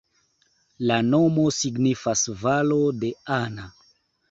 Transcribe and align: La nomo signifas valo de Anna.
La 0.91 0.97
nomo 1.09 1.43
signifas 1.59 2.25
valo 2.41 2.81
de 3.05 3.15
Anna. 3.39 3.71